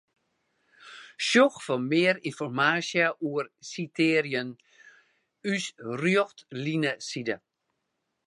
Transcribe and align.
Sjoch 1.27 1.57
foar 1.65 1.83
mear 1.91 2.17
ynformaasje 2.29 3.05
oer 3.29 3.45
sitearjen 3.69 4.49
ús 5.51 5.65
Rjochtlineside. 6.01 7.35